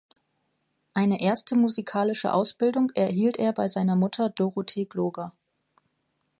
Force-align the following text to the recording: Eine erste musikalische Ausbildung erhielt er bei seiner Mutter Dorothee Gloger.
Eine 0.95 1.21
erste 1.21 1.55
musikalische 1.55 2.33
Ausbildung 2.33 2.89
erhielt 2.95 3.37
er 3.37 3.53
bei 3.53 3.67
seiner 3.67 3.95
Mutter 3.95 4.31
Dorothee 4.31 4.85
Gloger. 4.85 5.31